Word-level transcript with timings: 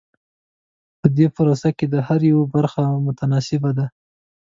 په 0.99 1.07
دې 1.15 1.27
پروسه 1.35 1.69
کې 1.77 1.85
د 1.93 1.95
هر 2.07 2.19
یوه 2.31 2.45
برخه 2.55 2.81
متناسبه 3.05 3.69
وي. 3.77 3.87